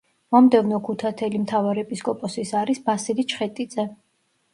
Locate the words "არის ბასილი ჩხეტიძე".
2.63-3.87